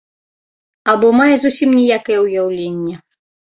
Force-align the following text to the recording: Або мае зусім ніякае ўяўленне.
Або 0.93 1.07
мае 1.19 1.35
зусім 1.43 1.69
ніякае 1.81 2.17
ўяўленне. 2.25 2.95